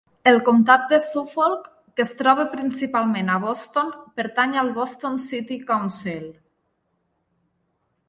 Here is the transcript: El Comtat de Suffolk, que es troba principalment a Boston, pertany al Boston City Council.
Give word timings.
El 0.29 0.37
Comtat 0.45 0.87
de 0.93 0.97
Suffolk, 1.07 1.67
que 1.99 2.05
es 2.05 2.13
troba 2.23 2.47
principalment 2.55 3.31
a 3.35 3.37
Boston, 3.45 3.93
pertany 4.19 4.59
al 4.65 4.75
Boston 4.81 5.23
City 5.31 5.63
Council. 5.71 6.29